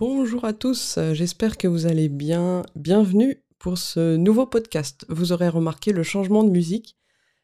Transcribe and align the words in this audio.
Bonjour 0.00 0.46
à 0.46 0.54
tous, 0.54 0.98
j'espère 1.12 1.58
que 1.58 1.68
vous 1.68 1.84
allez 1.84 2.08
bien. 2.08 2.62
Bienvenue 2.74 3.44
pour 3.58 3.76
ce 3.76 4.16
nouveau 4.16 4.46
podcast. 4.46 5.04
Vous 5.10 5.32
aurez 5.32 5.50
remarqué 5.50 5.92
le 5.92 6.02
changement 6.02 6.42
de 6.42 6.48
musique. 6.48 6.96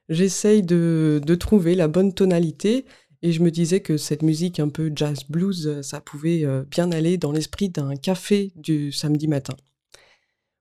J'essaye 0.08 0.62
de, 0.62 1.20
trouver 1.38 1.74
la 1.74 1.86
bonne 1.86 2.14
tonalité 2.14 2.86
et 3.20 3.32
je 3.32 3.42
me 3.42 3.50
disais 3.50 3.80
que 3.80 3.98
cette 3.98 4.22
musique 4.22 4.58
un 4.58 4.70
peu 4.70 4.90
jazz 4.96 5.18
blues, 5.28 5.82
ça 5.82 6.00
pouvait 6.00 6.46
euh, 6.46 6.64
bien 6.64 6.92
aller 6.92 7.18
dans 7.18 7.30
l'esprit 7.30 7.68
d'un 7.68 7.94
café 7.94 8.52
du 8.56 8.90
samedi 8.90 9.28
matin. 9.28 9.54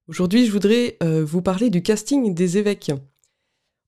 Aujourd'hui, 0.09 0.45
je 0.45 0.51
voudrais 0.51 0.97
euh, 1.01 1.23
vous 1.23 1.41
parler 1.41 1.69
du 1.69 1.81
casting 1.81 2.33
des 2.33 2.57
évêques. 2.57 2.91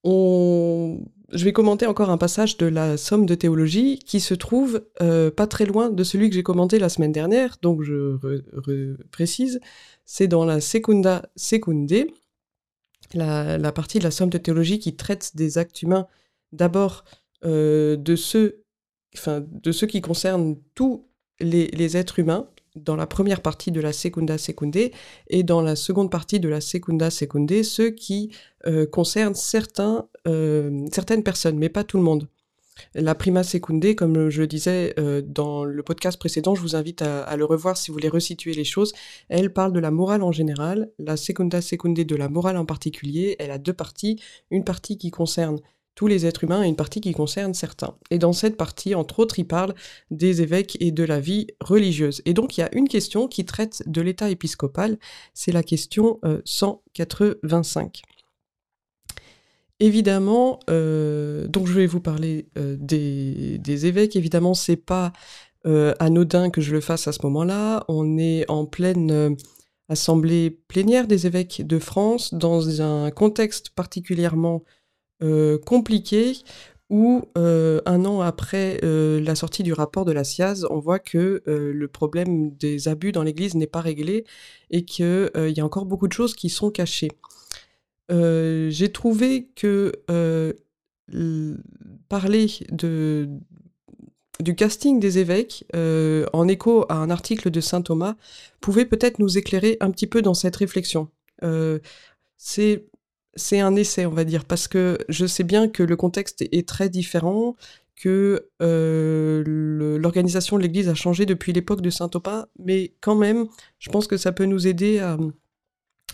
On 0.05 1.01
je 1.33 1.43
vais 1.43 1.53
commenter 1.53 1.85
encore 1.85 2.09
un 2.09 2.17
passage 2.17 2.57
de 2.57 2.65
la 2.65 2.97
Somme 2.97 3.25
de 3.25 3.35
théologie 3.35 3.99
qui 3.99 4.19
se 4.19 4.33
trouve 4.33 4.85
euh, 5.01 5.29
pas 5.29 5.47
très 5.47 5.65
loin 5.65 5.89
de 5.89 6.03
celui 6.03 6.29
que 6.29 6.35
j'ai 6.35 6.43
commenté 6.43 6.79
la 6.79 6.89
semaine 6.89 7.11
dernière, 7.11 7.57
donc 7.61 7.83
je 7.83 8.17
précise, 9.11 9.59
c'est 10.05 10.27
dans 10.27 10.45
la 10.45 10.61
Secunda 10.61 11.29
Secunde, 11.35 12.07
la, 13.13 13.71
partie 13.71 13.99
de 13.99 14.03
la 14.03 14.11
Somme 14.11 14.29
de 14.29 14.37
théologie 14.37 14.79
qui 14.79 14.95
traite 14.95 15.35
des 15.35 15.57
actes 15.57 15.81
humains 15.81 16.07
d'abord 16.53 17.03
euh, 17.45 17.97
de, 17.97 18.15
ceux, 18.15 18.63
qui 19.11 20.01
concernent 20.01 20.55
tous 20.75 21.09
les 21.39 21.97
êtres 21.97 22.19
humains, 22.19 22.49
dans 22.83 22.95
la 22.95 23.07
première 23.07 23.41
partie 23.41 23.71
de 23.71 23.81
la 23.81 23.93
Secunda 23.93 24.37
Secunde 24.37 24.91
et 25.27 25.43
dans 25.43 25.61
la 25.61 25.75
seconde 25.75 26.11
partie 26.11 26.39
de 26.39 26.49
la 26.49 26.61
Secunda 26.61 27.09
Secunde, 27.09 27.63
ceux 27.63 27.91
qui 27.91 28.31
euh, 28.65 28.85
concernent 28.85 29.35
certains, 29.35 30.07
euh, 30.27 30.85
certaines 30.91 31.23
personnes, 31.23 31.57
mais 31.57 31.69
pas 31.69 31.83
tout 31.83 31.97
le 31.97 32.03
monde. 32.03 32.27
La 32.93 33.15
prima 33.15 33.43
secunde, 33.43 33.95
comme 33.95 34.29
je 34.29 34.43
disais 34.43 34.93
euh, 34.99 35.21
dans 35.25 35.63
le 35.63 35.83
podcast 35.83 36.19
précédent, 36.19 36.55
je 36.55 36.61
vous 36.61 36.75
invite 36.75 37.01
à, 37.01 37.23
à, 37.23 37.35
le 37.35 37.45
revoir 37.45 37.75
si 37.75 37.89
vous 37.89 37.93
voulez 37.93 38.09
resituer 38.09 38.53
les 38.53 38.63
choses. 38.63 38.93
Elle 39.29 39.51
parle 39.51 39.73
de 39.73 39.79
la 39.79 39.91
morale 39.91 40.21
en 40.21 40.31
général, 40.31 40.91
la 40.99 41.17
secunda 41.17 41.61
secunde 41.61 41.95
de 41.95 42.15
la 42.15 42.29
morale 42.29 42.57
en 42.57 42.65
particulier. 42.65 43.35
Elle 43.39 43.51
a 43.51 43.57
deux 43.57 43.73
parties. 43.73 44.21
Une 44.51 44.63
partie 44.63 44.97
qui 44.97 45.09
concerne 45.09 45.59
tous 45.97 46.05
les 46.05 46.27
êtres 46.27 46.43
humains 46.43 46.63
et 46.63 46.67
une 46.67 46.75
partie 46.75 47.01
qui 47.01 47.11
concerne 47.11 47.55
certains. 47.55 47.97
Et 48.11 48.19
dans 48.19 48.31
cette 48.31 48.55
partie, 48.55 48.93
entre 48.93 49.19
autres, 49.19 49.39
il 49.39 49.47
parle 49.47 49.73
des 50.11 50.43
évêques 50.43 50.77
et 50.79 50.91
de 50.91 51.03
la 51.03 51.19
vie 51.19 51.47
religieuse. 51.59 52.21
Et 52.25 52.35
donc 52.35 52.55
il 52.55 52.61
y 52.61 52.63
a 52.63 52.69
une 52.75 52.87
question 52.87 53.27
qui 53.27 53.45
traite 53.45 53.81
de 53.87 53.99
l'état 54.01 54.29
épiscopal, 54.29 54.99
c'est 55.33 55.51
la 55.51 55.63
question 55.63 56.19
185. 56.45 58.01
Euh, 58.05 59.23
évidemment, 59.79 60.59
euh, 60.69 61.47
donc 61.47 61.65
je 61.65 61.73
vais 61.73 61.87
vous 61.87 61.99
parler 61.99 62.47
euh, 62.59 62.77
des, 62.79 63.85
évêques. 63.87 64.15
Évidemment, 64.15 64.53
c'est 64.53 64.77
pas 64.77 65.11
anodin 65.99 66.49
que 66.49 66.61
je 66.61 66.71
le 66.71 66.79
fasse 66.79 67.09
à 67.09 67.11
ce 67.11 67.19
moment-là. 67.23 67.83
On 67.89 68.17
est 68.17 68.49
en 68.49 68.65
pleine 68.65 69.35
assemblée 69.89 70.61
plénière 70.69 71.07
des 71.07 71.27
évêques 71.27 71.65
de 71.65 71.79
France 71.79 72.33
dans 72.33 72.81
un 72.81 73.11
contexte 73.11 73.71
particulièrement 73.71 74.63
compliqué 75.65 76.33
où 76.89 77.23
euh, 77.37 77.81
un 77.85 78.05
an 78.05 78.21
après 78.21 78.79
euh, 78.83 79.19
la 79.19 79.35
sortie 79.35 79.63
du 79.63 79.73
rapport 79.73 80.05
de 80.05 80.13
la 80.13 80.23
SIAZ, 80.23 80.65
on 80.69 80.79
voit 80.79 80.99
que 80.99 81.41
le 81.45 81.87
problème 81.87 82.51
des 82.55 82.87
abus 82.87 83.11
dans 83.11 83.23
l'Église 83.23 83.55
n'est 83.55 83.67
pas 83.67 83.81
réglé 83.81 84.25
et 84.71 84.85
qu'il 84.85 85.29
y 85.35 85.59
a 85.59 85.65
encore 85.65 85.85
beaucoup 85.85 86.07
de 86.07 86.13
choses 86.13 86.35
qui 86.35 86.49
sont 86.49 86.71
cachées. 86.71 87.11
J'ai 88.09 88.91
trouvé 88.91 89.49
que 89.55 89.91
parler 92.09 92.47
de, 92.71 93.29
du 94.39 94.55
casting 94.55 94.99
des 94.99 95.19
évêques, 95.19 95.65
en 95.73 96.47
écho 96.47 96.85
à 96.89 96.95
un 96.95 97.09
article 97.09 97.51
de 97.51 97.59
Saint 97.59 97.81
Thomas, 97.81 98.15
pouvait 98.61 98.85
peut-être 98.85 99.19
nous 99.19 99.37
éclairer 99.37 99.77
un 99.81 99.91
petit 99.91 100.07
peu 100.07 100.21
dans 100.21 100.33
cette 100.33 100.55
réflexion. 100.55 101.09
c'est 102.37 102.85
c'est 103.37 103.59
un 103.59 103.75
essai, 103.75 104.05
on 104.05 104.11
va 104.11 104.23
dire, 104.25 104.45
parce 104.45 104.67
que 104.67 104.97
je 105.09 105.25
sais 105.25 105.43
bien 105.43 105.69
que 105.69 105.83
le 105.83 105.95
contexte 105.95 106.43
est 106.51 106.67
très 106.67 106.89
différent, 106.89 107.55
que 107.95 108.49
euh, 108.61 109.43
l'organisation 109.97 110.57
de 110.57 110.63
l'Église 110.63 110.89
a 110.89 110.95
changé 110.95 111.25
depuis 111.25 111.53
l'époque 111.53 111.81
de 111.81 111.89
Saint 111.89 112.09
Thomas, 112.09 112.47
mais 112.59 112.93
quand 113.01 113.15
même, 113.15 113.47
je 113.79 113.89
pense 113.89 114.07
que 114.07 114.17
ça 114.17 114.31
peut 114.31 114.45
nous 114.45 114.67
aider 114.67 114.99
à, 114.99 115.17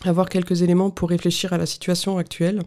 avoir 0.06 0.30
quelques 0.30 0.62
éléments 0.62 0.92
pour 0.92 1.10
réfléchir 1.10 1.54
à 1.54 1.58
la 1.58 1.66
situation 1.66 2.18
actuelle. 2.18 2.62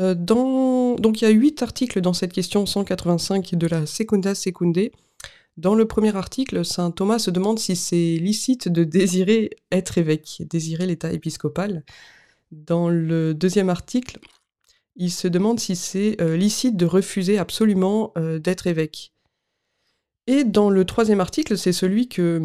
Euh, 0.00 0.14
donc 0.14 1.20
il 1.20 1.24
y 1.24 1.28
a 1.28 1.30
huit 1.30 1.62
articles 1.62 2.00
dans 2.00 2.12
cette 2.12 2.32
question 2.32 2.66
185 2.66 3.54
de 3.54 3.66
la 3.66 3.86
Secunda 3.86 4.34
Secunde. 4.34 4.90
Dans 5.56 5.76
le 5.76 5.86
premier 5.86 6.16
article, 6.16 6.64
saint 6.64 6.90
Thomas 6.90 7.20
se 7.20 7.30
demande 7.30 7.60
si 7.60 7.76
c'est 7.76 8.16
licite 8.16 8.68
de 8.68 8.82
désirer 8.82 9.50
être 9.70 9.98
évêque, 9.98 10.42
désirer 10.50 10.86
l'état 10.86 11.12
épiscopal. 11.12 11.84
Dans 12.54 12.88
le 12.88 13.34
deuxième 13.34 13.68
article, 13.68 14.20
il 14.94 15.10
se 15.10 15.26
demande 15.26 15.58
si 15.58 15.74
c'est 15.74 16.20
euh, 16.20 16.36
licite 16.36 16.76
de 16.76 16.86
refuser 16.86 17.36
absolument 17.36 18.12
euh, 18.16 18.38
d'être 18.38 18.68
évêque. 18.68 19.12
Et 20.28 20.44
dans 20.44 20.70
le 20.70 20.84
troisième 20.84 21.20
article, 21.20 21.58
c'est 21.58 21.72
celui 21.72 22.08
que, 22.08 22.40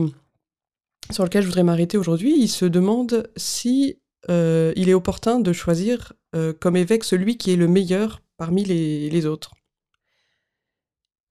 sur 1.12 1.24
lequel 1.24 1.44
je 1.44 1.48
voudrais 1.48 1.64
m'arrêter 1.64 1.98
aujourd'hui, 1.98 2.36
il 2.40 2.48
se 2.48 2.66
demande 2.66 3.30
si 3.38 4.00
euh, 4.32 4.74
il 4.76 4.90
est 4.90 4.96
opportun 4.96 5.40
de 5.40 5.54
choisir 5.54 6.14
comme 6.60 6.76
évêque 6.76 7.06
celui 7.06 7.38
qui 7.38 7.52
est 7.52 7.56
le 7.56 7.68
meilleur 7.68 8.22
parmi 8.38 8.64
les, 8.64 9.26
autres. 9.26 9.56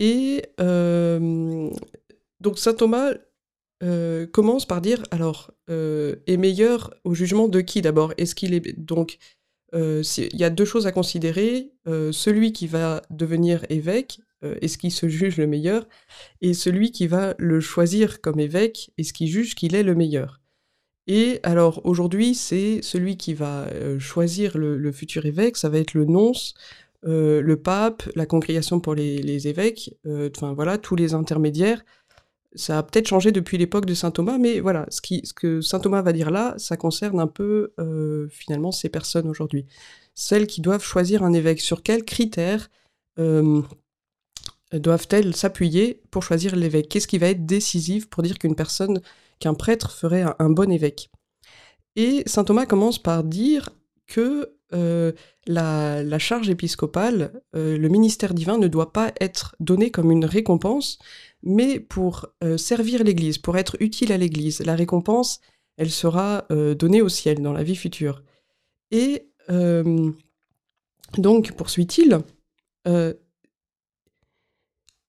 Et 0.00 0.42
donc 2.40 2.58
saint 2.58 2.74
Thomas 2.74 3.12
euh, 3.84 4.26
commence 4.26 4.66
par 4.66 4.80
dire 4.80 5.04
alors 5.12 5.52
euh, 5.70 6.16
est 6.26 6.36
meilleur 6.36 6.92
au 7.04 7.14
jugement 7.14 7.46
de 7.46 7.60
qui 7.60 7.80
d'abord? 7.80 8.12
Est-ce 8.16 8.34
qu'il 8.34 8.52
est 8.52 8.76
donc 8.76 9.18
euh, 9.74 10.02
il 10.16 10.36
y 10.38 10.44
a 10.44 10.50
deux 10.50 10.64
choses 10.64 10.86
à 10.86 10.92
considérer 10.92 11.70
celui 11.86 12.52
qui 12.52 12.66
va 12.66 13.02
devenir 13.10 13.64
évêque 13.68 14.20
est-ce 14.42 14.78
qu'il 14.78 14.92
se 14.92 15.08
juge 15.08 15.36
le 15.36 15.48
meilleur? 15.48 15.88
Et 16.40 16.54
celui 16.54 16.92
qui 16.92 17.08
va 17.08 17.34
le 17.38 17.60
choisir 17.60 18.20
comme 18.20 18.40
évêque 18.40 18.90
est-ce 18.98 19.12
qu'il 19.12 19.28
juge 19.28 19.54
qu'il 19.54 19.74
est 19.74 19.82
le 19.82 19.94
meilleur? 19.94 20.40
Et 21.06 21.40
alors 21.42 21.80
aujourd'hui 21.84 22.34
c'est 22.34 22.80
celui 22.82 23.16
qui 23.16 23.34
va 23.34 23.68
choisir 23.98 24.58
le, 24.58 24.92
futur 24.92 25.26
évêque 25.26 25.56
ça 25.56 25.68
va 25.68 25.78
être 25.78 25.94
le 25.94 26.04
nonce 26.04 26.54
le 27.02 27.54
pape 27.54 28.02
la 28.16 28.26
congrégation 28.26 28.80
pour 28.80 28.94
les, 28.94 29.18
les 29.18 29.48
évêques 29.48 29.94
enfin 30.06 30.52
voilà 30.54 30.78
tous 30.78 30.96
les 30.96 31.14
intermédiaires 31.14 31.84
ça 32.54 32.78
a 32.78 32.82
peut-être 32.82 33.06
changé 33.06 33.32
depuis 33.32 33.58
l'époque 33.58 33.86
de 33.86 33.94
saint 33.94 34.10
Thomas, 34.10 34.38
mais 34.38 34.60
voilà, 34.60 34.86
ce, 34.88 35.00
que 35.34 35.60
saint 35.60 35.80
Thomas 35.80 36.02
va 36.02 36.12
dire 36.12 36.30
là, 36.30 36.54
ça 36.56 36.76
concerne 36.76 37.20
un 37.20 37.26
peu 37.26 37.72
euh, 37.78 38.28
finalement 38.30 38.72
ces 38.72 38.88
personnes 38.88 39.28
aujourd'hui. 39.28 39.66
Celles 40.14 40.46
qui 40.46 40.60
doivent 40.60 40.84
choisir 40.84 41.22
un 41.22 41.32
évêque, 41.32 41.60
sur 41.60 41.82
quels 41.82 42.04
critères 42.04 42.70
euh, 43.18 43.62
doivent-elles 44.72 45.36
s'appuyer 45.36 46.02
pour 46.10 46.22
choisir 46.22 46.56
l'évêque? 46.56 46.88
Qu'est-ce 46.88 47.06
qui 47.06 47.18
va 47.18 47.28
être 47.28 47.44
décisif 47.44 48.08
pour 48.08 48.22
dire 48.22 48.38
qu'une 48.38 48.56
personne, 48.56 49.00
qu'un 49.40 49.54
prêtre 49.54 49.92
ferait 49.92 50.24
un, 50.38 50.50
bon 50.50 50.72
évêque? 50.72 51.10
Et 51.96 52.22
saint 52.26 52.44
Thomas 52.44 52.66
commence 52.66 52.98
par 52.98 53.24
dire 53.24 53.70
que 54.06 54.54
euh, 54.72 55.12
la, 55.46 56.02
la, 56.02 56.18
charge 56.18 56.50
épiscopale, 56.50 57.42
le 57.54 57.88
ministère 57.88 58.34
divin 58.34 58.58
ne 58.58 58.68
doit 58.68 58.92
pas 58.92 59.12
être 59.20 59.56
donné 59.60 59.90
comme 59.90 60.10
une 60.10 60.24
récompense, 60.26 60.98
mais 61.42 61.80
pour 61.80 62.26
euh, 62.42 62.56
servir 62.56 63.04
l'Église, 63.04 63.38
pour 63.38 63.56
être 63.56 63.76
utile 63.80 64.12
à 64.12 64.18
l'Église. 64.18 64.60
La 64.60 64.74
récompense, 64.74 65.40
elle 65.76 65.90
sera 65.90 66.46
euh, 66.50 66.74
donnée 66.74 67.02
au 67.02 67.08
ciel 67.08 67.40
dans 67.42 67.52
la 67.52 67.62
vie 67.62 67.76
future. 67.76 68.22
Et 68.90 69.30
euh, 69.50 70.10
donc, 71.16 71.52
poursuit-il, 71.52 72.20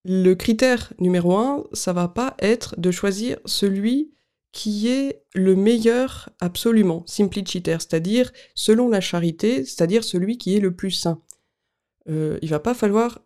le 0.06 0.34
critère 0.34 0.94
numéro 1.00 1.38
un, 1.38 1.64
ça 1.72 1.94
va 1.94 2.10
pas 2.10 2.36
être 2.40 2.78
de 2.80 2.92
choisir 2.92 3.38
celui 3.46 4.12
qui 4.52 4.90
est 4.90 5.24
le 5.34 5.56
meilleur 5.56 6.30
absolument, 6.42 7.04
simpliciter, 7.06 7.74
c'est-à-dire 7.74 8.32
selon 8.54 8.90
la 8.90 9.00
charité, 9.00 9.64
c'est-à-dire 9.64 10.04
celui 10.04 10.38
qui 10.38 10.58
est 10.58 10.60
le 10.60 10.76
plus 10.76 10.92
saint. 10.92 11.22
il 12.08 12.50
va 12.50 12.60
pas 12.60 12.74
falloir 12.74 13.22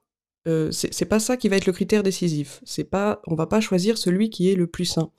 euh, 0.48 0.72
c'est 0.72 1.06
pas 1.06 1.20
ça 1.20 1.38
qui 1.38 1.48
va 1.48 1.56
être 1.56 1.66
le 1.66 1.74
critère 1.74 2.04
décisif. 2.04 2.62
C'est 2.66 2.84
pas, 2.84 3.22
on 3.28 3.36
va 3.36 3.48
pas 3.48 3.62
choisir 3.62 3.98
celui 3.98 4.30
qui 4.30 4.52
est 4.52 4.56
le 4.56 4.68
plus 4.68 4.86
sain. 4.86 5.12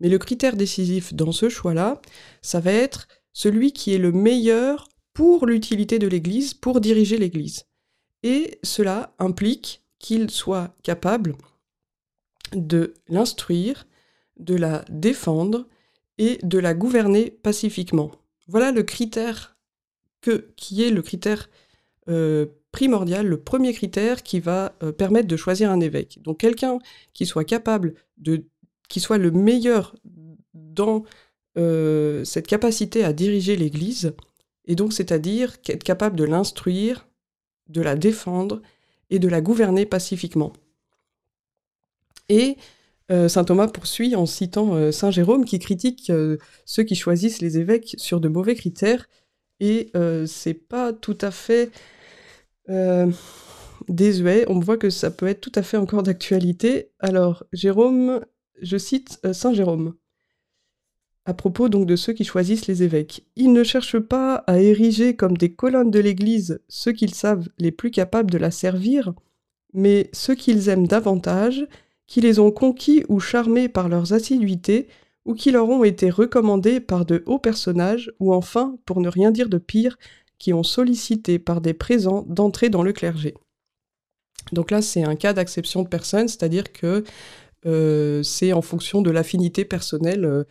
Mais 0.00 0.08
le 0.08 0.18
critère 0.18 0.56
décisif 0.56 1.14
dans 1.14 1.32
ce 1.32 1.48
choix-là, 1.48 2.02
ça 2.42 2.60
va 2.60 2.72
être 2.72 3.08
celui 3.32 3.72
qui 3.72 3.94
est 3.94 3.98
le 3.98 4.12
meilleur 4.12 4.88
pour 5.14 5.46
l'utilité 5.46 5.98
de 5.98 6.06
l'Église, 6.06 6.52
pour 6.52 6.80
diriger 6.80 7.16
l'Église. 7.16 7.64
Et 8.22 8.58
cela 8.62 9.14
implique 9.18 9.82
qu'il 9.98 10.30
soit 10.30 10.76
capable 10.82 11.36
de 12.52 12.94
l'instruire, 13.08 13.86
de 14.38 14.54
la 14.54 14.84
défendre 14.90 15.66
et 16.18 16.38
de 16.42 16.58
la 16.58 16.74
gouverner 16.74 17.30
pacifiquement. 17.30 18.10
Voilà 18.46 18.72
le 18.72 18.82
critère 18.82 19.56
qui 20.56 20.82
est 20.82 20.90
le 20.90 21.02
critère 21.02 21.48
euh, 22.08 22.46
primordial, 22.76 23.26
le 23.26 23.40
premier 23.40 23.72
critère 23.72 24.22
qui 24.22 24.38
va 24.38 24.76
euh, 24.82 24.92
permettre 24.92 25.28
de 25.28 25.36
choisir 25.36 25.70
un 25.70 25.80
évêque. 25.80 26.18
Donc 26.22 26.40
quelqu'un 26.40 26.78
qui 27.14 27.24
soit 27.24 27.44
capable 27.44 27.94
de 28.18 28.44
qui 28.90 29.00
soit 29.00 29.16
le 29.18 29.30
meilleur 29.30 29.96
dans 30.54 31.04
cette 31.56 32.46
capacité 32.46 33.02
à 33.02 33.14
diriger 33.14 33.56
l'Église, 33.56 34.12
et 34.66 34.74
donc 34.74 34.92
c'est-à-dire 34.92 35.56
être 35.66 35.84
capable 35.84 36.14
de 36.14 36.24
l'instruire, 36.24 37.08
de 37.70 37.80
la 37.80 37.96
défendre 37.96 38.60
et 39.08 39.18
de 39.18 39.26
la 39.26 39.40
gouverner 39.40 39.86
pacifiquement. 39.86 40.52
Et 42.28 42.58
Saint 43.08 43.44
Thomas 43.44 43.68
poursuit 43.68 44.14
en 44.16 44.26
citant 44.26 44.92
Saint 44.92 45.10
Jérôme 45.10 45.46
qui 45.46 45.58
critique 45.58 46.12
ceux 46.66 46.82
qui 46.82 46.94
choisissent 46.94 47.40
les 47.40 47.56
évêques 47.56 47.94
sur 47.96 48.20
de 48.20 48.28
mauvais 48.28 48.54
critères, 48.54 49.08
et 49.58 49.90
c'est 50.26 50.68
pas 50.68 50.92
tout 50.92 51.18
à 51.22 51.30
fait 51.30 51.72
désuet, 53.88 54.44
on 54.48 54.58
voit 54.58 54.76
que 54.76 54.90
ça 54.90 55.10
peut 55.10 55.26
être 55.26 55.40
tout 55.40 55.52
à 55.54 55.62
fait 55.62 55.76
encore 55.76 56.02
d'actualité. 56.02 56.90
Alors, 56.98 57.44
Jérôme, 57.52 58.20
je 58.60 58.76
cite 58.76 59.20
euh, 59.24 59.32
Saint 59.32 59.52
Jérôme, 59.52 59.94
à 61.24 61.34
propos 61.34 61.68
donc 61.68 61.86
de 61.86 61.96
ceux 61.96 62.12
qui 62.12 62.24
choisissent 62.24 62.66
les 62.66 62.82
évêques. 62.82 63.26
Ils 63.36 63.52
ne 63.52 63.64
cherchent 63.64 63.98
pas 63.98 64.36
à 64.46 64.60
ériger 64.60 65.16
comme 65.16 65.36
des 65.36 65.52
colonnes 65.52 65.90
de 65.90 66.00
l'Église 66.00 66.60
ceux 66.68 66.92
qu'ils 66.92 67.14
savent 67.14 67.48
les 67.58 67.72
plus 67.72 67.90
capables 67.90 68.30
de 68.30 68.38
la 68.38 68.50
servir, 68.50 69.12
mais 69.72 70.08
ceux 70.12 70.34
qu'ils 70.34 70.68
aiment 70.68 70.86
davantage, 70.86 71.66
qui 72.06 72.20
les 72.20 72.38
ont 72.38 72.52
conquis 72.52 73.04
ou 73.08 73.18
charmés 73.18 73.68
par 73.68 73.88
leurs 73.88 74.12
assiduités, 74.12 74.88
ou 75.24 75.34
qui 75.34 75.50
leur 75.50 75.68
ont 75.68 75.82
été 75.82 76.08
recommandés 76.08 76.78
par 76.78 77.04
de 77.04 77.24
hauts 77.26 77.40
personnages, 77.40 78.12
ou 78.20 78.32
enfin, 78.32 78.78
pour 78.86 79.00
ne 79.00 79.08
rien 79.08 79.32
dire 79.32 79.48
de 79.48 79.58
pire, 79.58 79.98
qui 80.38 80.52
ont 80.52 80.62
sollicité 80.62 81.38
par 81.38 81.60
des 81.60 81.74
présents 81.74 82.24
d'entrer 82.28 82.68
dans 82.68 82.82
le 82.82 82.92
clergé. 82.92 83.34
Donc 84.52 84.70
là, 84.70 84.82
c'est 84.82 85.02
un 85.02 85.16
cas 85.16 85.32
d'acception 85.32 85.82
de 85.82 85.88
personne, 85.88 86.28
c'est-à-dire 86.28 86.72
que 86.72 87.04
euh, 87.66 88.22
c'est 88.22 88.52
en 88.52 88.62
fonction 88.62 89.02
de 89.02 89.10
l'affinité 89.10 89.64
personnelle 89.64 90.24
euh, 90.24 90.44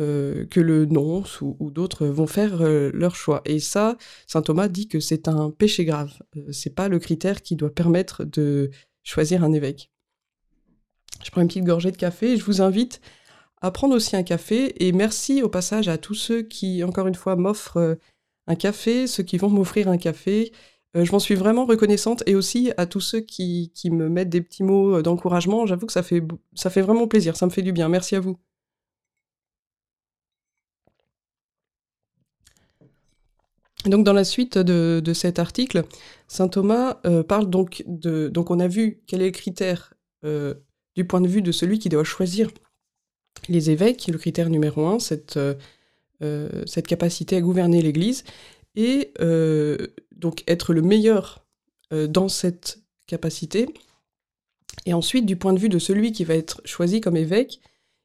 euh, 0.00 0.46
que 0.46 0.60
le 0.60 0.84
nonce 0.84 1.40
ou, 1.40 1.70
d'autres 1.70 2.06
vont 2.06 2.26
faire 2.26 2.62
leur 2.62 3.14
choix. 3.14 3.40
Et 3.44 3.60
ça, 3.60 3.96
saint 4.26 4.42
Thomas 4.42 4.68
dit 4.68 4.88
que 4.88 5.00
c'est 5.00 5.28
un 5.28 5.50
péché 5.50 5.84
grave. 5.84 6.12
c'est 6.52 6.74
pas 6.74 6.88
le 6.88 6.98
critère 6.98 7.42
qui 7.42 7.56
doit 7.56 7.74
permettre 7.74 8.24
de 8.24 8.70
choisir 9.04 9.44
un 9.44 9.52
évêque. 9.52 9.90
Je 11.24 11.30
prends 11.30 11.40
une 11.40 11.48
petite 11.48 11.64
gorgée 11.64 11.92
de 11.92 11.96
café 11.96 12.32
et 12.32 12.36
je 12.36 12.44
vous 12.44 12.60
invite 12.60 13.00
à 13.62 13.70
prendre 13.70 13.94
aussi 13.94 14.16
un 14.16 14.22
café. 14.22 14.86
Et 14.86 14.92
merci 14.92 15.42
au 15.42 15.48
passage 15.48 15.88
à 15.88 15.96
tous 15.96 16.14
ceux 16.14 16.42
qui, 16.42 16.84
encore 16.84 17.06
une 17.06 17.14
fois, 17.14 17.36
m'offrent 17.36 17.96
un 18.46 18.54
café, 18.54 19.06
ceux 19.06 19.22
qui 19.22 19.38
vont 19.38 19.50
m'offrir 19.50 19.88
un 19.88 19.98
café. 19.98 20.52
Euh, 20.96 21.04
je 21.04 21.12
m'en 21.12 21.18
suis 21.18 21.34
vraiment 21.34 21.66
reconnaissante 21.66 22.22
et 22.26 22.34
aussi 22.34 22.72
à 22.76 22.86
tous 22.86 23.00
ceux 23.00 23.20
qui, 23.20 23.70
me 23.84 24.08
mettent 24.08 24.30
des 24.30 24.40
petits 24.40 24.62
mots 24.62 24.96
euh, 24.96 25.02
d'encouragement. 25.02 25.66
J'avoue 25.66 25.86
que 25.86 25.92
ça 25.92 26.02
fait, 26.02 26.20
vraiment 26.80 27.06
plaisir, 27.06 27.36
ça 27.36 27.46
me 27.46 27.50
fait 27.50 27.62
du 27.62 27.72
bien. 27.72 27.88
Merci 27.88 28.16
à 28.16 28.20
vous. 28.20 28.38
Donc 33.84 34.04
dans 34.04 34.12
la 34.12 34.24
suite 34.24 34.58
de, 34.58 35.12
cet 35.12 35.38
article, 35.38 35.84
saint 36.26 36.48
Thomas 36.48 36.98
euh, 37.06 37.22
parle 37.22 37.48
donc 37.50 37.84
de... 37.86 38.28
Donc 38.28 38.50
on 38.50 38.58
a 38.58 38.66
vu 38.66 39.00
quel 39.06 39.22
est 39.22 39.26
le 39.26 39.30
critère 39.30 39.92
du 40.96 41.04
point 41.04 41.20
de 41.20 41.28
vue 41.28 41.40
de 41.40 41.52
celui 41.52 41.78
qui 41.78 41.88
doit 41.88 42.02
choisir 42.02 42.50
les 43.48 43.70
évêques, 43.70 44.08
le 44.08 44.18
critère 44.18 44.50
numéro 44.50 44.84
un, 44.86 44.98
cette, 44.98 45.38
cette 46.20 46.86
capacité 46.86 47.36
à 47.36 47.40
gouverner 47.40 47.82
l'Église. 47.82 48.24
Et 48.74 49.12
donc 50.16 50.42
être 50.46 50.72
le 50.72 50.82
meilleur 50.82 51.46
euh, 51.92 52.08
dans 52.08 52.28
cette 52.28 52.80
capacité. 53.06 53.68
Et 54.86 54.94
ensuite, 54.94 55.26
du 55.26 55.36
point 55.36 55.52
de 55.52 55.58
vue 55.58 55.68
de 55.68 55.78
celui 55.78 56.10
qui 56.12 56.24
va 56.24 56.34
être 56.34 56.60
choisi 56.64 57.00
comme 57.00 57.16
évêque, 57.16 57.60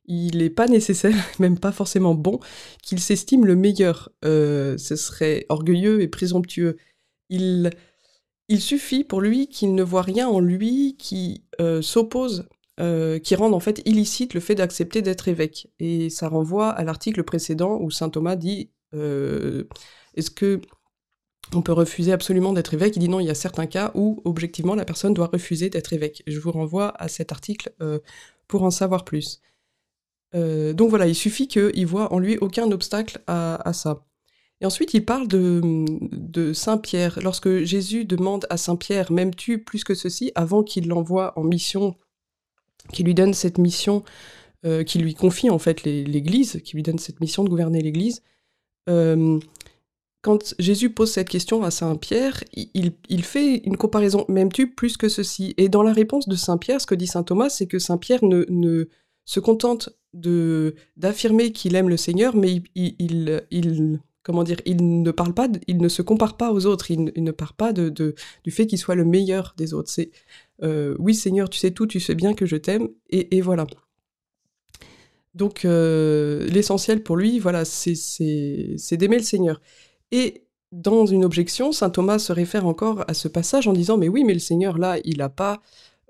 il 0.05 0.37
n'est 0.37 0.49
pas 0.49 0.67
nécessaire, 0.67 1.15
même 1.39 1.57
pas 1.57 1.71
forcément 1.71 2.13
bon, 2.13 2.39
qu'il 2.83 2.99
s'estime 2.99 3.45
le 3.45 3.55
meilleur. 3.55 4.11
Euh, 4.23 4.77
ce 4.77 4.95
serait 4.95 5.47
orgueilleux 5.49 6.01
et 6.01 6.07
présomptueux. 6.07 6.77
Il, 7.29 7.71
il 8.49 8.61
suffit 8.61 9.03
pour 9.03 9.21
lui 9.21 9.47
qu'il 9.47 9.73
ne 9.73 9.83
voit 9.83 10.01
rien 10.01 10.27
en 10.27 10.39
lui 10.39 10.95
qui 10.99 11.43
euh, 11.59 11.81
s'oppose, 11.81 12.47
qui 12.77 13.35
rende 13.35 13.53
en 13.53 13.59
fait 13.59 13.81
illicite 13.85 14.33
le 14.33 14.39
fait 14.39 14.55
d'accepter 14.55 15.01
d'être 15.01 15.27
évêque. 15.27 15.67
Et 15.79 16.09
ça 16.09 16.27
renvoie 16.27 16.69
à 16.69 16.83
l'article 16.83 17.23
précédent 17.23 17.77
où 17.79 17.91
saint 17.91 18.09
Thomas 18.09 18.35
dit 18.35 18.71
est-ce 18.93 20.31
que 20.31 20.61
on 21.53 21.61
peut 21.61 21.73
refuser 21.73 22.11
absolument 22.11 22.53
d'être 22.53 22.73
évêque? 22.73 22.95
Il 22.95 22.99
dit 22.99 23.09
non, 23.09 23.19
il 23.19 23.27
y 23.27 23.31
a 23.31 23.35
certains 23.35 23.65
cas 23.65 23.91
où, 23.93 24.21
objectivement, 24.25 24.75
la 24.75 24.85
personne 24.85 25.13
doit 25.13 25.27
refuser 25.27 25.69
d'être 25.69 25.93
évêque. 25.93 26.23
Je 26.27 26.39
vous 26.39 26.51
renvoie 26.51 26.93
à 27.01 27.07
cet 27.07 27.31
article 27.31 27.71
euh, 27.81 27.99
pour 28.47 28.63
en 28.63 28.71
savoir 28.71 29.03
plus. 29.03 29.41
Euh, 30.33 30.73
donc 30.73 30.89
voilà, 30.89 31.07
il 31.07 31.15
suffit 31.15 31.47
qu'il 31.47 31.85
voit 31.85 32.13
en 32.13 32.19
lui 32.19 32.37
aucun 32.37 32.71
obstacle 32.71 33.21
à, 33.27 33.73
ça. 33.73 34.05
Et 34.61 34.65
ensuite, 34.65 34.93
il 34.93 35.03
parle 35.03 35.27
de, 35.27 36.53
Saint 36.53 36.77
Pierre. 36.77 37.19
Lorsque 37.21 37.63
Jésus 37.63 38.05
demande 38.05 38.45
à 38.49 38.57
Saint 38.57 38.77
Pierre, 38.77 39.11
m'aimes-tu 39.11 39.63
plus 39.63 39.83
que 39.83 39.95
ceci, 39.95 40.31
avant 40.35 40.63
qu'il 40.63 40.87
l'envoie 40.87 41.37
en 41.37 41.43
mission, 41.43 41.95
qu'il 42.91 43.05
lui 43.05 43.13
donne 43.13 43.33
cette 43.33 43.57
mission, 43.57 44.03
euh, 44.65 44.83
qui 44.83 44.99
lui 44.99 45.13
confie 45.13 45.49
en 45.49 45.59
fait 45.59 45.83
l'Église, 45.83 46.61
qui 46.63 46.75
lui 46.75 46.83
donne 46.83 46.99
cette 46.99 47.19
mission 47.19 47.43
de 47.43 47.49
gouverner 47.49 47.81
l'Église, 47.81 48.21
quand 50.21 50.53
Jésus 50.59 50.91
pose 50.91 51.11
cette 51.11 51.29
question 51.29 51.63
à 51.63 51.71
Saint 51.71 51.95
Pierre, 51.95 52.43
il, 52.53 53.23
fait 53.23 53.57
une 53.65 53.75
comparaison, 53.75 54.25
m'aimes-tu 54.27 54.71
plus 54.71 54.95
que 54.95 55.09
ceci? 55.09 55.53
Et 55.57 55.67
dans 55.67 55.81
la 55.81 55.93
réponse 55.93 56.27
de 56.27 56.35
Saint 56.35 56.57
Pierre, 56.57 56.79
ce 56.79 56.85
que 56.85 56.95
dit 56.95 57.07
Saint 57.07 57.23
Thomas, 57.23 57.49
c'est 57.49 57.65
que 57.65 57.79
Saint 57.79 57.97
Pierre 57.97 58.23
ne, 58.23 58.87
se 59.25 59.39
contente 59.39 59.89
de 60.13 60.75
d'affirmer 60.97 61.51
qu'il 61.51 61.75
aime 61.75 61.89
le 61.89 61.97
Seigneur, 61.97 62.35
mais 62.35 62.61
il, 62.75 64.01
comment 64.21 64.43
dire, 64.43 64.61
il 64.65 65.01
ne 65.01 65.11
parle 65.11 65.33
pas, 65.33 65.47
il 65.67 65.77
ne 65.77 65.89
se 65.89 66.03
compare 66.03 66.37
pas 66.37 66.51
aux 66.51 66.67
autres, 66.67 66.91
il, 66.91 67.11
ne 67.15 67.31
parle 67.31 67.53
pas 67.57 67.73
du 67.73 68.51
fait 68.51 68.67
qu'il 68.67 68.77
soit 68.77 68.95
le 68.95 69.05
meilleur 69.05 69.55
des 69.57 69.73
autres. 69.73 69.89
C'est 69.89 70.11
euh, 70.63 70.95
oui 70.99 71.15
Seigneur, 71.15 71.49
tu 71.49 71.59
sais 71.59 71.71
tout, 71.71 71.87
tu 71.87 71.99
sais 71.99 72.15
bien 72.15 72.33
que 72.33 72.45
je 72.45 72.55
t'aime, 72.55 72.89
et, 73.09 73.41
voilà. 73.41 73.65
Donc 75.33 75.65
euh, 75.65 76.45
l'essentiel 76.47 77.03
pour 77.03 77.17
lui, 77.17 77.39
voilà, 77.39 77.65
c'est 77.65 78.97
d'aimer 78.97 79.17
le 79.17 79.23
Seigneur. 79.23 79.61
Et 80.11 80.45
dans 80.71 81.05
une 81.05 81.25
objection, 81.25 81.71
saint 81.71 81.89
Thomas 81.89 82.19
se 82.19 82.33
réfère 82.33 82.65
encore 82.65 83.03
à 83.07 83.13
ce 83.13 83.27
passage 83.27 83.67
en 83.67 83.73
disant 83.73 83.97
Mais 83.97 84.09
oui, 84.09 84.23
mais 84.23 84.33
le 84.33 84.39
Seigneur, 84.39 84.77
là, 84.77 84.99
il 85.03 85.17
n'a 85.17 85.29
pas. 85.29 85.61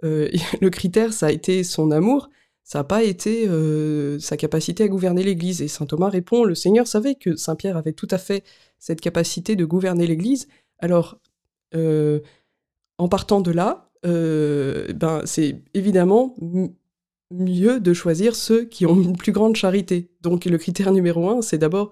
Euh, 0.03 0.29
le 0.61 0.69
critère, 0.69 1.13
ça 1.13 1.27
a 1.27 1.31
été 1.31 1.63
son 1.63 1.91
amour, 1.91 2.29
ça 2.63 2.79
n'a 2.79 2.83
pas 2.83 3.03
été 3.03 3.47
sa 4.19 4.37
capacité 4.37 4.83
à 4.83 4.87
gouverner 4.87 5.23
l'Église. 5.23 5.61
Et 5.61 5.67
saint 5.67 5.85
Thomas 5.85 6.09
répond 6.09 6.43
Le 6.43 6.55
Seigneur 6.55 6.87
savait 6.87 7.15
que 7.15 7.35
saint 7.35 7.55
Pierre 7.55 7.77
avait 7.77 7.93
tout 7.93 8.07
à 8.11 8.17
fait 8.17 8.43
cette 8.79 9.01
capacité 9.01 9.55
de 9.55 9.65
gouverner 9.65 10.07
l'Église. 10.07 10.47
Alors, 10.79 11.19
en 11.73 13.07
partant 13.07 13.41
de 13.41 13.51
là, 13.51 13.90
ben, 14.03 15.21
c'est 15.25 15.61
évidemment 15.73 16.35
mieux 17.31 17.79
de 17.79 17.93
choisir 17.93 18.35
ceux 18.35 18.65
qui 18.65 18.85
ont 18.85 19.01
une 19.01 19.15
plus 19.15 19.31
grande 19.31 19.55
charité. 19.55 20.09
Donc 20.21 20.45
le 20.45 20.57
critère 20.57 20.91
numéro 20.91 21.29
un, 21.29 21.41
c'est 21.41 21.57
d'abord 21.57 21.91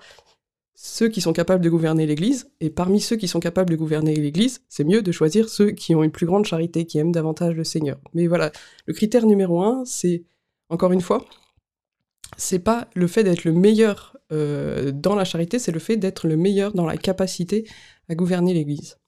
ceux 0.82 1.10
qui 1.10 1.20
sont 1.20 1.34
capables 1.34 1.62
de 1.62 1.70
gouverner 1.70 2.06
l'Église, 2.06 2.50
et 2.62 2.70
parmi 2.70 3.02
ceux 3.02 3.18
qui 3.18 3.28
sont 3.28 3.42
capables 3.42 3.70
de 3.70 3.76
gouverner 3.76 4.16
l'Église, 4.16 4.62
c'est 4.70 4.86
mieux 4.86 5.02
de 5.02 5.12
choisir 5.12 5.50
ceux 5.50 5.72
qui 5.72 5.94
ont 5.94 6.04
une 6.04 6.12
plus 6.12 6.26
grande 6.26 6.46
charité, 6.46 6.86
qui 6.86 6.98
aiment 7.00 7.12
davantage 7.12 7.54
le 7.54 7.66
Seigneur. 7.66 8.00
Mais 8.14 8.28
voilà, 8.28 8.54
le 8.86 8.94
critère 8.94 9.26
numéro 9.26 9.62
un, 9.62 9.84
c'est, 9.84 10.24
encore 10.70 10.94
une 10.94 11.02
fois, 11.02 11.26
c'est 12.38 12.60
pas 12.60 12.88
le 12.96 13.08
fait 13.08 13.26
d'être 13.26 13.44
le 13.44 13.52
meilleur 13.52 14.16
euh, 14.32 14.94
dans 14.94 15.16
la 15.16 15.26
charité, 15.26 15.60
c'est 15.60 15.74
le 15.74 15.80
fait 15.80 15.98
d'être 15.98 16.30
le 16.30 16.38
meilleur 16.38 16.72
dans 16.72 16.86
la 16.86 16.96
capacité 16.96 17.68
à 18.08 18.16
gouverner 18.16 18.54
l'Église. 18.54 18.99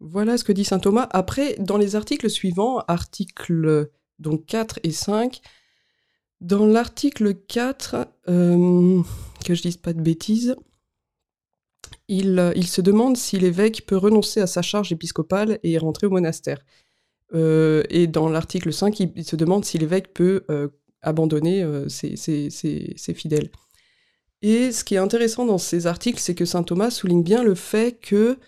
Voilà 0.00 0.36
ce 0.36 0.44
que 0.44 0.52
dit 0.52 0.64
saint 0.64 0.78
Thomas. 0.78 1.08
Après, 1.10 1.56
dans 1.58 1.78
les 1.78 1.96
articles 1.96 2.28
suivants, 2.28 2.78
articles 2.86 3.90
donc 4.18 4.46
4 4.46 4.80
et 4.82 4.92
5, 4.92 5.40
dans 6.40 6.66
l'article 6.66 7.34
4, 7.34 8.08
euh, 8.28 9.02
que 9.44 9.54
je 9.54 9.62
dise 9.62 9.76
pas 9.76 9.92
de 9.92 10.00
bêtises, 10.00 10.56
il, 12.08 12.66
se 12.66 12.80
demande 12.80 13.16
si 13.16 13.38
l'évêque 13.38 13.86
peut 13.86 13.96
renoncer 13.96 14.40
à 14.40 14.46
sa 14.46 14.62
charge 14.62 14.92
épiscopale 14.92 15.58
et 15.62 15.78
rentrer 15.78 16.06
au 16.06 16.10
monastère. 16.10 16.64
Euh, 17.34 17.82
et 17.90 18.06
dans 18.06 18.28
l'article 18.28 18.72
5, 18.72 19.00
il, 19.00 19.24
se 19.24 19.34
demande 19.34 19.64
si 19.64 19.78
l'évêque 19.78 20.14
peut 20.14 20.44
euh, 20.50 20.68
abandonner 21.02 21.64
ses, 21.88 22.16
fidèles. 23.14 23.50
Et 24.42 24.70
ce 24.72 24.84
qui 24.84 24.94
est 24.94 24.98
intéressant 24.98 25.46
dans 25.46 25.58
ces 25.58 25.86
articles, 25.86 26.20
c'est 26.20 26.34
que 26.34 26.44
saint 26.44 26.62
Thomas 26.62 26.90
souligne 26.90 27.22
bien 27.22 27.42
le 27.42 27.54
fait 27.54 27.98
que 27.98 28.38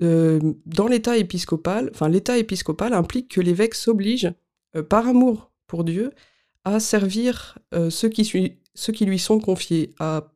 dans 0.00 0.86
l'état 0.88 1.16
épiscopal, 1.16 1.90
enfin 1.94 2.08
l'état 2.08 2.36
épiscopal 2.36 2.92
implique 2.92 3.28
que 3.28 3.40
l'évêque 3.40 3.74
s'oblige, 3.74 4.32
par 4.88 5.06
amour 5.06 5.52
pour 5.66 5.84
Dieu, 5.84 6.12
à 6.64 6.80
servir 6.80 7.58
euh, 7.74 7.90
ceux, 7.90 8.08
qui, 8.08 8.58
ceux 8.74 8.92
qui 8.92 9.04
lui 9.04 9.18
sont 9.18 9.38
confiés, 9.38 9.90
à 9.98 10.32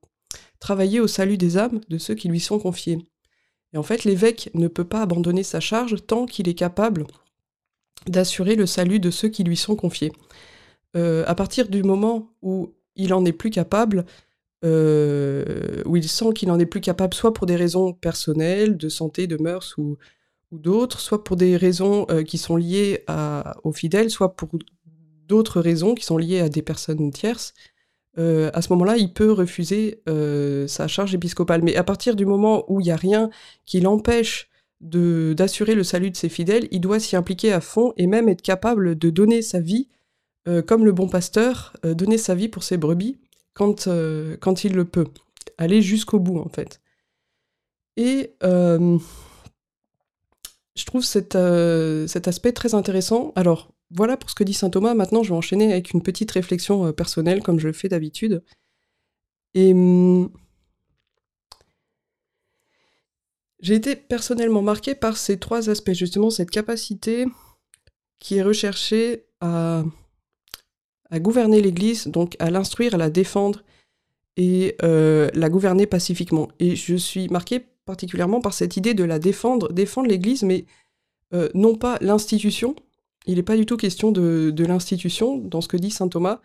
travailler 0.61 1.01
au 1.01 1.07
salut 1.07 1.39
des 1.39 1.57
âmes 1.57 1.81
de 1.89 1.99
ceux 1.99 2.15
qui 2.15 2.29
lui 2.29 2.41
sont 2.41 2.59
confiés. 2.59 2.99
Et 3.73 3.79
en 3.79 3.83
fait, 3.83 4.05
l'évêque 4.05 4.51
ne 4.55 4.69
peut 4.69 4.85
pas 4.85 5.03
abandonner 5.03 5.43
sa 5.43 5.61
charge 5.61 5.97
tant 6.07 6.27
qu'il 6.27 6.49
est 6.49 6.55
capable 6.55 7.07
d'assurer 8.07 8.57
le 8.57 8.67
salut 8.67 9.01
de 9.01 9.11
ceux 9.11 9.29
qui 9.29 9.45
lui 9.45 9.57
sont 9.57 9.77
confiés. 9.77 10.13
à 10.95 11.35
partir 11.35 11.69
du 11.69 11.83
moment 11.83 12.33
où 12.43 12.73
il 12.97 13.15
en 13.15 13.25
est 13.25 13.33
plus 13.33 13.51
capable, 13.51 14.05
où 14.65 15.97
il 15.97 16.09
sent 16.09 16.33
qu'il 16.35 16.51
en 16.51 16.59
est 16.59 16.67
plus 16.67 16.81
capable, 16.81 17.15
soit 17.15 17.33
pour 17.33 17.47
des 17.47 17.57
raisons 17.57 17.93
personnelles, 17.93 18.77
de 18.77 18.89
santé, 18.89 19.27
de 19.27 19.37
mœurs 19.37 19.77
ou, 19.79 19.97
d'autres, 20.51 21.01
soit 21.01 21.25
pour 21.25 21.37
des 21.37 21.57
raisons 21.57 22.07
qui 22.27 22.39
sont 22.39 22.57
liées 22.57 23.05
aux 23.65 23.73
fidèles, 23.73 24.11
soit 24.11 24.35
pour 24.35 24.49
d'autres 25.27 25.61
raisons 25.61 25.95
qui 25.95 26.05
sont 26.05 26.17
liées 26.17 26.41
à 26.41 26.49
des 26.49 26.63
personnes 26.63 27.11
tierces, 27.11 27.53
euh, 28.19 28.51
à 28.53 28.63
ce 28.63 28.73
moment-là, 28.73 28.97
il 28.97 29.13
peut 29.13 29.31
refuser 29.31 30.03
euh, 30.09 30.67
sa 30.67 30.89
charge 30.89 31.15
épiscopale. 31.15 31.63
Mais 31.63 31.77
à 31.77 31.85
partir 31.85 32.17
du 32.17 32.27
moment 32.27 32.65
où 32.69 32.81
il 32.81 32.85
n'y 32.85 32.91
a 32.91 32.97
rien 32.97 33.31
qui 33.65 33.81
l'empêche 33.81 34.49
d'assurer 34.81 35.75
le 35.75 35.83
salut 35.83 36.11
de 36.11 36.17
ses 36.17 36.29
fidèles, 36.29 36.69
il 36.71 36.81
doit 36.81 37.01
s'y 37.01 37.17
impliquer 37.17 37.53
à 37.53 37.61
fond 37.61 37.93
et 37.97 38.07
même 38.07 38.29
être 38.29 38.43
capable 38.43 38.97
de 38.97 39.11
donner 39.11 39.43
sa 39.43 39.61
vie, 39.61 39.89
euh, 40.47 40.63
comme 40.63 40.85
le 40.85 40.93
bon 40.93 41.09
pasteur, 41.09 41.77
donner 41.83 42.19
sa 42.19 42.35
vie 42.35 42.49
pour 42.49 42.63
ses 42.63 42.77
brebis 42.77 43.19
quand, 43.59 43.89
quand 44.41 44.65
il 44.65 44.75
le 44.75 44.85
peut. 44.85 45.07
Aller 45.59 45.83
jusqu'au 45.83 46.21
bout, 46.21 46.39
en 46.39 46.49
fait. 46.49 46.81
Et 47.97 48.35
je 48.41 49.01
trouve 50.87 51.05
cet, 51.05 51.37
cet 52.09 52.29
aspect 52.29 52.53
très 52.53 52.75
intéressant. 52.75 53.33
Alors, 53.35 53.73
voilà 53.91 54.17
pour 54.17 54.31
ce 54.31 54.35
que 54.35 54.45
dit 54.45 54.55
saint 54.55 54.71
Thomas. 54.71 54.95
Maintenant, 54.95 55.23
je 55.23 55.31
vais 55.31 55.37
enchaîner 55.37 55.73
avec 55.73 55.93
une 55.93 56.03
petite 56.03 56.31
réflexion 56.31 56.87
euh, 56.87 56.93
personnelle, 56.93 57.43
comme 57.43 57.59
je 57.59 57.67
le 57.69 57.73
fais 57.73 57.89
d'habitude. 57.89 58.43
Et 59.55 59.73
hum, 59.73 60.31
j'ai 63.61 63.75
été 63.75 63.97
personnellement 63.97 64.63
marqué 64.63 64.95
par 64.95 65.17
ces 65.17 65.39
trois 65.39 65.71
aspects, 65.71 65.93
justement 65.93 66.31
cette 66.31 66.51
capacité 66.51 67.27
qui 68.19 68.37
est 68.37 68.43
recherchée 68.43 69.27
à, 69.41 69.85
gouverner 71.13 71.61
l'Église, 71.61 72.07
donc 72.07 72.37
à 72.39 72.51
l'instruire, 72.51 72.95
à 72.95 72.99
la 72.99 73.11
défendre 73.11 73.63
et 74.37 74.77
euh, 74.83 75.29
la 75.35 75.49
gouverner 75.49 75.87
pacifiquement. 75.87 76.49
Et 76.61 76.77
je 76.77 76.95
suis 76.95 77.29
marqué 77.29 77.65
particulièrement 77.89 78.43
par 78.43 78.53
cette 78.53 78.77
idée 78.77 78.93
de 78.93 79.03
la 79.03 79.19
défendre, 79.19 79.73
défendre 79.73 80.09
l'Église, 80.09 80.43
mais 80.43 80.67
euh, 81.35 81.49
non 81.55 81.75
pas 81.75 81.99
l'institution, 82.01 82.77
il 83.27 83.37
n'est 83.37 83.43
pas 83.43 83.57
du 83.57 83.67
tout 83.67 83.77
question 83.77 84.13
de, 84.13 84.55
l'institution 84.59 85.39
dans 85.39 85.61
ce 85.61 85.69
que 85.69 85.77
dit 85.77 85.91
saint 85.91 86.09
Thomas. 86.09 86.41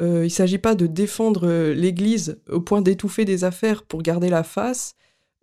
Euh, 0.00 0.20
il 0.22 0.24
ne 0.24 0.28
s'agit 0.28 0.58
pas 0.58 0.74
de 0.74 0.86
défendre 0.86 1.46
euh, 1.46 1.74
l'Église 1.74 2.40
au 2.48 2.60
point 2.60 2.82
d'étouffer 2.82 3.24
des 3.24 3.44
affaires 3.44 3.82
pour 3.84 4.02
garder 4.02 4.28
la 4.28 4.42
face, 4.42 4.96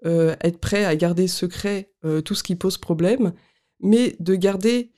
être 0.03 0.59
prêt 0.59 0.85
à 0.85 0.95
garder 0.95 1.27
secret 1.27 1.89
tout 2.23 2.35
ce 2.35 2.43
qui 2.43 2.55
pose 2.55 2.77
problème, 2.77 3.33
mais 3.81 4.15
de 4.19 4.35
garder 4.35 4.91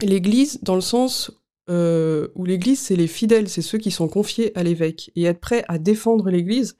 l'Église 0.00 0.60
dans 0.62 0.74
le 0.74 0.80
sens 0.80 1.30
où 1.68 2.44
l'Église, 2.44 2.80
c'est 2.80 2.96
les 2.96 3.06
fidèles, 3.06 3.48
c'est 3.48 3.62
ceux 3.62 3.78
qui 3.78 3.90
sont 3.90 4.08
confiés 4.08 4.56
à 4.56 4.62
l'évêque, 4.62 5.10
et 5.16 5.24
être 5.24 5.40
prêt 5.40 5.64
à 5.68 5.78
défendre 5.78 6.30
l'Église, 6.30 6.76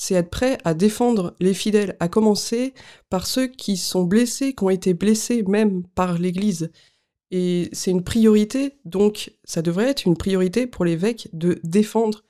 c'est 0.00 0.14
être 0.14 0.30
prêt 0.30 0.58
à 0.64 0.74
défendre 0.74 1.34
les 1.40 1.54
fidèles, 1.54 1.96
à 1.98 2.08
commencer 2.08 2.72
par 3.10 3.26
ceux 3.26 3.48
qui 3.48 3.76
sont 3.76 4.04
blessés, 4.04 4.54
qui 4.54 4.62
ont 4.62 4.70
été 4.70 4.94
blessés 4.94 5.42
même 5.42 5.82
par 5.96 6.18
l'Église. 6.18 6.70
Et 7.32 7.68
c'est 7.72 7.90
une 7.90 8.04
priorité, 8.04 8.78
donc 8.84 9.32
ça 9.42 9.60
devrait 9.60 9.90
être 9.90 10.06
une 10.06 10.16
priorité 10.16 10.68
pour 10.68 10.84
l'évêque 10.84 11.28
de 11.32 11.58
défendre, 11.64 12.24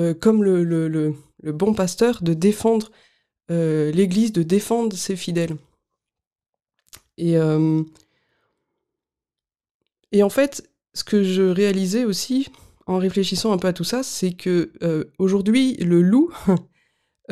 euh, 0.00 0.12
comme 0.12 0.42
le, 0.42 1.14
bon 1.44 1.72
pasteur, 1.72 2.20
de 2.20 2.34
défendre 2.34 2.90
euh, 3.52 3.92
l'Église, 3.92 4.32
de 4.32 4.42
défendre 4.42 4.96
ses 4.96 5.14
fidèles. 5.14 5.56
Euh, 7.20 7.84
et 10.10 10.24
en 10.24 10.30
fait, 10.30 10.68
ce 10.94 11.04
que 11.04 11.22
je 11.22 11.42
réalisais 11.42 12.04
aussi 12.04 12.48
en 12.86 12.98
réfléchissant 12.98 13.52
un 13.52 13.58
peu 13.58 13.68
à 13.68 13.72
tout 13.72 13.84
ça, 13.84 14.02
c'est 14.02 14.32
que 14.32 14.70
aujourd'hui, 15.18 15.74
le 15.76 16.02
loup, 16.02 16.32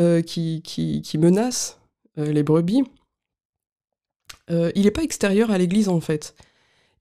Euh, 0.00 0.23
qui, 0.23 1.04
menace 1.19 1.78
euh, 2.16 2.33
les 2.33 2.42
brebis, 2.42 2.83
euh, 4.50 4.73
il 4.75 4.85
n'est 4.85 4.90
pas 4.90 5.02
extérieur 5.02 5.50
à 5.50 5.59
l'église 5.59 5.90
en 5.90 6.00
fait. 6.00 6.35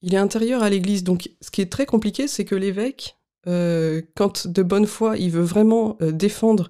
Il 0.01 0.13
est 0.13 0.17
intérieur 0.17 0.61
à 0.61 0.69
l'église. 0.69 1.05
Donc 1.05 1.29
ce 1.39 1.51
qui 1.51 1.61
est 1.61 1.71
très 1.71 1.85
compliqué, 1.85 2.27
c'est 2.27 2.43
que 2.43 2.55
l'évêque, 2.55 3.17
quand 3.45 4.45
de 4.45 4.61
bonne 4.61 4.85
foi 4.85 5.17
il 5.17 5.31
veut 5.31 5.41
vraiment 5.41 5.97
défendre 6.01 6.69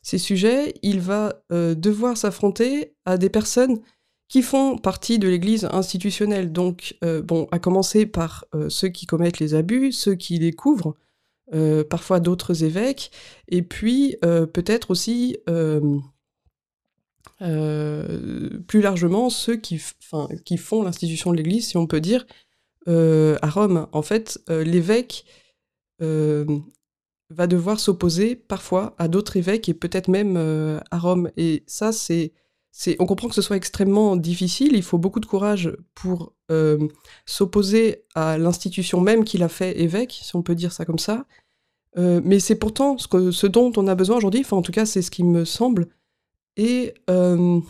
ces 0.00 0.16
sujets, 0.16 0.74
il 0.82 1.00
va 1.00 1.42
devoir 1.50 2.16
s'affronter 2.16 2.94
à 3.04 3.18
des 3.18 3.28
personnes 3.28 3.78
qui 4.28 4.42
font 4.42 4.76
partie 4.76 5.18
de 5.18 5.28
l'Église 5.28 5.66
institutionnelle. 5.70 6.52
Donc, 6.52 6.96
bon, 7.24 7.48
à 7.50 7.58
commencer 7.58 8.04
par 8.04 8.44
ceux 8.68 8.88
qui 8.88 9.06
commettent 9.06 9.38
les 9.38 9.54
abus, 9.54 9.92
ceux 9.92 10.14
qui 10.14 10.38
les 10.38 10.52
couvrent, 10.52 10.94
euh, 11.54 11.82
parfois 11.82 12.20
d'autres 12.20 12.62
évêques, 12.62 13.10
et 13.48 13.62
puis 13.62 14.16
euh, 14.22 14.44
peut-être 14.44 14.90
aussi 14.90 15.38
euh, 15.48 15.80
plus 18.66 18.82
largement 18.82 19.30
ceux 19.30 19.56
qui, 19.56 19.80
qui 20.44 20.58
font 20.58 20.82
l'institution 20.82 21.32
de 21.32 21.38
l'Église, 21.38 21.68
si 21.68 21.78
on 21.78 21.86
peut 21.86 22.02
dire, 22.02 22.26
à 22.86 23.48
Rome. 23.48 23.86
En 23.92 24.02
fait, 24.02 24.40
l'évêque 24.48 25.24
va 26.00 27.46
devoir 27.46 27.80
s'opposer 27.80 28.36
parfois 28.36 28.94
à 28.98 29.08
d'autres 29.08 29.36
évêques 29.36 29.68
et 29.70 29.74
peut-être 29.74 30.08
même 30.08 30.36
à 30.90 30.98
Rome. 30.98 31.30
Et 31.36 31.64
ça, 31.66 31.92
c'est, 31.92 32.32
on 32.98 33.06
comprend 33.06 33.28
que 33.28 33.34
ce 33.34 33.42
soit 33.42 33.56
extrêmement 33.56 34.16
difficile. 34.16 34.74
Il 34.74 34.82
faut 34.82 34.98
beaucoup 34.98 35.20
de 35.20 35.26
courage 35.26 35.76
pour 35.94 36.34
s'opposer 37.26 38.04
à 38.14 38.38
l'institution 38.38 39.00
même 39.00 39.24
qu'il 39.24 39.42
a 39.42 39.48
fait 39.48 39.80
évêque, 39.80 40.20
si 40.22 40.36
on 40.36 40.42
peut 40.42 40.54
dire 40.54 40.72
ça 40.72 40.84
comme 40.84 40.98
ça. 40.98 41.26
Euh, 41.96 42.20
mais 42.24 42.38
c'est 42.38 42.56
pourtant 42.56 42.96
ce, 42.98 43.46
dont 43.46 43.72
on 43.76 43.88
a 43.88 43.94
besoin 43.94 44.16
aujourd'hui, 44.16 44.40
enfin 44.40 44.56
en 44.56 44.62
tout 44.62 44.72
cas 44.72 44.86
c'est 44.86 45.02
ce 45.02 45.10
qui 45.10 45.24
me 45.24 45.44
semble. 45.44 45.88
Et, 46.56 46.94
euh, 47.10 47.60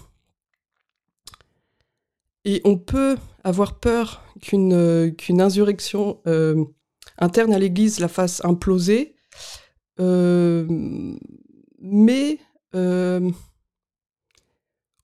on 2.64 2.78
peut 2.78 3.18
avoir 3.44 3.78
peur 3.78 4.24
qu'une 4.40 5.14
qu'une 5.16 5.42
insurrection 5.42 6.18
euh, 6.26 6.64
interne 7.18 7.52
à 7.52 7.58
l'Église 7.58 8.00
la 8.00 8.08
fasse 8.08 8.42
imploser, 8.44 9.14
mais 9.98 12.38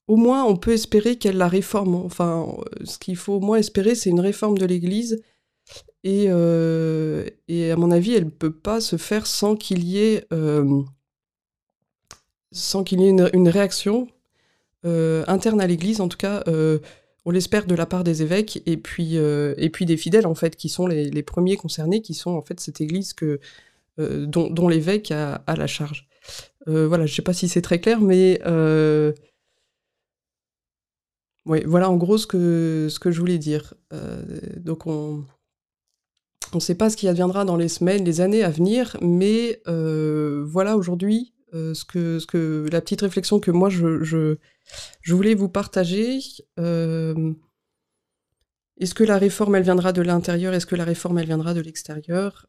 au 0.07 0.17
moins 0.17 0.45
on 0.45 0.57
peut 0.57 0.73
espérer 0.73 1.17
qu'elle 1.17 1.39
la 1.39 1.49
réforme. 1.49 1.95
Enfin, 1.95 2.47
ce 2.85 2.99
qu'il 2.99 3.17
faut 3.17 3.35
au 3.35 3.41
moins 3.41 3.59
espérer, 3.59 3.95
c'est 3.95 4.11
une 4.11 4.21
réforme 4.21 4.59
de 4.59 4.67
l'Église 4.67 5.23
euh, 6.07 7.25
et, 7.49 7.71
à 7.71 7.77
mon 7.77 7.91
avis, 7.91 8.15
elle 8.15 8.27
ne 8.27 8.31
peut 8.31 8.53
pas 8.53 8.81
se 8.81 8.97
faire 8.97 9.27
sans 9.27 9.57
qu'il 9.57 9.85
y 9.85 9.99
ait, 9.99 10.27
euh, 10.33 10.83
sans 12.53 12.85
y 12.91 13.07
ait 13.07 13.11
une, 13.11 13.49
réaction 13.49 14.09
euh, 14.85 15.25
interne 15.27 15.61
à 15.61 15.67
l'Église, 15.67 16.01
en 16.01 16.09
tout 16.09 16.19
cas, 16.19 16.45
on 17.27 17.31
l'espère 17.31 17.67
de 17.67 17.75
la 17.75 17.87
part 17.87 18.05
des 18.05 18.23
évêques 18.23 18.63
et 18.67 18.77
puis, 18.77 19.17
et 19.17 19.71
des 19.81 19.97
fidèles, 19.97 20.27
en 20.27 20.35
fait, 20.35 20.57
qui 20.57 20.69
sont 20.69 20.87
les, 20.87 21.23
premiers 21.23 21.57
concernés, 21.57 22.03
qui 22.03 22.15
sont 22.15 22.33
en 22.33 22.43
fait 22.43 22.61
cette 22.61 22.81
Église 22.81 23.15
dont, 23.99 24.69
l'évêque 24.69 25.11
a, 25.11 25.37
a, 25.47 25.57
la 25.57 25.67
charge. 25.67 26.07
voilà, 26.67 27.07
je 27.07 27.13
ne 27.13 27.17
sais 27.17 27.23
pas 27.23 27.33
si 27.33 27.49
c'est 27.49 27.63
très 27.63 27.81
clair, 27.81 28.01
mais 28.01 28.41
voilà 31.47 31.91
en 31.91 31.97
gros 31.97 32.19
ce 32.19 32.27
que, 32.27 32.89
je 32.89 33.21
voulais 33.21 33.39
dire. 33.39 33.75
donc 34.57 34.87
on, 34.87 35.25
ne 36.55 36.61
sait 36.61 36.75
pas 36.75 36.91
ce 36.91 36.97
qui 36.97 37.09
adviendra 37.09 37.45
dans 37.45 37.57
les 37.57 37.69
semaines, 37.69 38.05
les 38.05 38.21
années 38.21 38.45
à 38.45 38.51
venir, 38.51 38.97
mais 39.01 39.61
euh, 39.67 40.45
voilà 40.47 40.77
aujourd'hui 40.77 41.35
euh, 41.55 41.75
ce, 41.75 41.85
que, 41.85 42.69
la 42.71 42.81
petite 42.81 43.03
réflexion 43.03 43.41
que 43.41 43.51
moi 43.51 43.69
je, 43.71 44.37
voulais 45.09 45.35
vous 45.35 45.49
partager. 45.49 46.19
Euh, 46.59 47.33
est-ce 48.79 48.95
que 48.95 49.05
la 49.05 49.19
réforme 49.19 49.55
elle 49.55 49.63
viendra 49.63 49.93
de 49.93 50.03
l'intérieur? 50.03 50.53
Est-ce 50.53 50.67
que 50.67 50.77
la 50.77 50.85
réforme 50.85 51.19
elle 51.19 51.27
viendra 51.27 51.55
de 51.55 51.61
l'extérieur? 51.61 52.47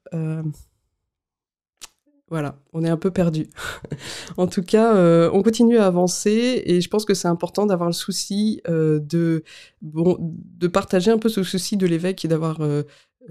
Voilà, 2.30 2.60
on 2.74 2.84
est 2.84 2.90
un 2.90 2.98
peu 2.98 3.12
perdu. 3.12 3.48
en 4.38 4.48
tout 4.48 4.64
cas, 4.64 4.96
on 5.32 5.44
continue 5.44 5.78
à 5.78 5.86
avancer 5.86 6.64
et 6.66 6.82
je 6.82 6.90
pense 6.90 7.06
que 7.06 7.14
c'est 7.14 7.28
important 7.28 7.68
d'avoir 7.68 7.88
le 7.88 7.94
souci 7.94 8.62
de, 8.68 9.44
bon, 9.84 10.18
de 10.20 10.68
partager 10.68 11.12
un 11.12 11.20
peu 11.20 11.30
ce 11.30 11.44
souci 11.44 11.78
de 11.78 11.86
l'évêque 11.86 12.26
et 12.26 12.28
d'avoir 12.28 12.60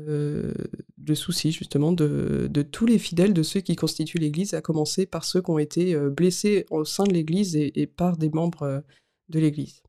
euh, 0.01 0.53
le 1.07 1.15
souci 1.15 1.53
justement 1.53 1.93
de, 1.93 2.49
tous 2.73 2.87
les 2.87 2.99
fidèles, 2.99 3.35
de 3.35 3.43
ceux 3.43 3.61
qui 3.61 3.77
constituent 3.77 4.19
l'Église, 4.19 4.55
à 4.55 4.61
commencer 4.61 5.07
par 5.07 5.25
ceux 5.25 5.43
qui 5.43 5.51
ont 5.51 5.59
été 5.59 5.95
euh, 5.95 6.11
blessés 6.11 6.67
au 6.71 6.85
sein 6.85 7.05
de 7.05 7.13
l'Église 7.13 7.55
et, 7.57 7.87
par 7.87 8.17
des 8.17 8.31
membres 8.31 8.63
euh, 8.63 8.81
de 9.29 9.39
l'Église. 9.39 9.83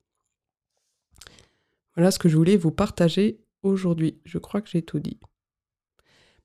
Voilà 1.96 2.12
ce 2.12 2.20
que 2.20 2.30
je 2.30 2.36
voulais 2.36 2.58
vous 2.58 2.72
partager 2.72 3.40
aujourd'hui. 3.64 4.20
Je 4.26 4.38
crois 4.38 4.62
que 4.62 4.70
j'ai 4.70 4.82
tout 4.82 5.00
dit. 5.00 5.18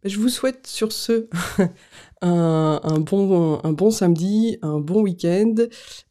Je 0.03 0.19
vous 0.19 0.31
souhaite 0.31 0.67
sur 0.67 0.93
ce 0.93 1.29
un, 2.23 3.01
bon, 3.01 3.91
samedi, 3.91 4.59
un 4.63 4.81
bon 4.81 5.03
week-end. 5.03 5.55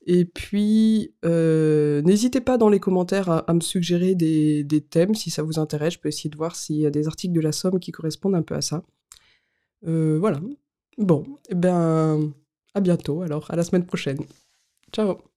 Et 0.05 0.25
puis, 0.25 1.13
euh, 1.25 2.01
n'hésitez 2.03 2.41
pas 2.41 2.57
dans 2.57 2.69
les 2.69 2.79
commentaires 2.79 3.29
à, 3.29 3.53
me 3.53 3.61
suggérer 3.61 4.15
des, 4.15 4.85
thèmes 4.89 5.15
si 5.15 5.31
ça 5.31 5.41
vous 5.41 5.59
intéresse. 5.59 5.93
Je 5.93 5.99
peux 5.99 6.09
essayer 6.09 6.29
de 6.29 6.37
voir 6.37 6.55
s'il 6.55 6.77
y 6.77 6.85
a 6.85 6.91
des 6.91 7.07
articles 7.07 7.33
de 7.33 7.41
la 7.41 7.51
Somme 7.51 7.79
qui 7.79 7.91
correspondent 7.91 8.35
un 8.35 8.43
peu 8.43 8.55
à 8.55 8.61
ça. 8.61 8.83
Euh, 9.87 10.17
voilà. 10.19 10.39
Bon, 10.97 11.23
et 11.23 11.51
eh 11.51 11.55
ben, 11.55 12.31
à 12.73 12.81
bientôt 12.81 13.21
alors, 13.21 13.49
à 13.49 13.55
la 13.55 13.63
semaine 13.63 13.85
prochaine. 13.85 14.19
Ciao 14.91 15.28